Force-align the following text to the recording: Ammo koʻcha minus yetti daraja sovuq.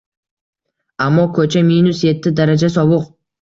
Ammo 1.05 1.25
koʻcha 1.39 1.63
minus 1.67 2.01
yetti 2.07 2.33
daraja 2.41 2.73
sovuq. 2.79 3.07